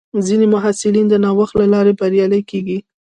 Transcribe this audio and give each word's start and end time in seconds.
ځینې 0.25 0.45
محصلین 0.53 1.05
د 1.09 1.15
نوښت 1.23 1.53
له 1.61 1.65
لارې 1.73 1.97
بریالي 1.99 2.41
کېږي. 2.49 2.77